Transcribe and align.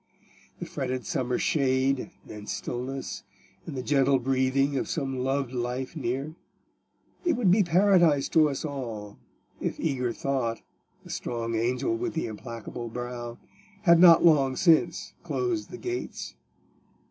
The 0.57 0.65
fretted 0.65 1.05
summer 1.05 1.37
shade, 1.37 2.09
and 2.27 2.49
stillness, 2.49 3.21
and 3.67 3.77
the 3.77 3.83
gentle 3.83 4.17
breathing 4.17 4.75
of 4.75 4.89
some 4.89 5.19
loved 5.19 5.51
life 5.51 5.95
near—it 5.95 7.33
would 7.33 7.51
be 7.51 7.61
paradise 7.61 8.27
to 8.29 8.49
us 8.49 8.65
all, 8.65 9.19
if 9.59 9.79
eager 9.79 10.11
thought, 10.11 10.61
the 11.03 11.11
strong 11.11 11.53
angel 11.53 11.95
with 11.95 12.15
the 12.15 12.25
implacable 12.25 12.87
brow, 12.87 13.37
had 13.83 13.99
not 13.99 14.25
long 14.25 14.55
since 14.55 15.13
closed 15.21 15.69
the 15.69 15.77
gates. 15.77 16.33